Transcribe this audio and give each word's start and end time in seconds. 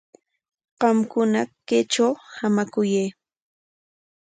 Qamkuna 0.79 1.41
kaytraw 1.67 2.13
hamakuyay. 2.37 3.09